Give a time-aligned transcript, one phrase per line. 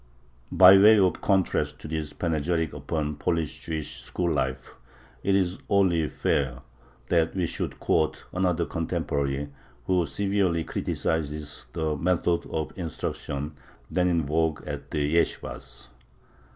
[0.51, 4.73] By way of contrast to this panegyric upon Polish Jewish school life,
[5.21, 6.63] it is only fair
[7.09, 9.49] that we should quote another contemporary,
[9.85, 13.53] who severely criticizes the methods of instruction
[13.91, 15.89] then in vogue at the yeshibahs.